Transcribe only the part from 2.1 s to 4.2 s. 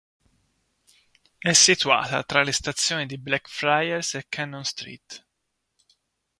tra le stazioni di Blackfriars